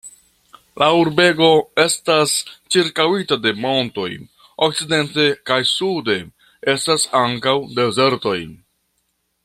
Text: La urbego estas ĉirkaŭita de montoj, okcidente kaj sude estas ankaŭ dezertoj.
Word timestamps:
La 0.81 0.85
urbego 0.99 1.49
estas 1.83 2.33
ĉirkaŭita 2.75 3.37
de 3.43 3.53
montoj, 3.67 4.07
okcidente 4.69 5.27
kaj 5.51 5.61
sude 5.75 6.17
estas 6.75 7.07
ankaŭ 7.25 7.59
dezertoj. 7.81 8.39